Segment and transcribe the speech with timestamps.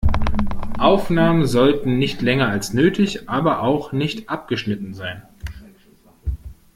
[0.79, 5.21] Aufnahmen sollten nicht länger als nötig, aber auch nicht abgeschnitten sein.